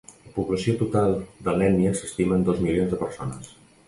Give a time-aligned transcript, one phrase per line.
[0.27, 1.11] La població total
[1.47, 3.53] de l'ètnia s'estima en dos milions de persones.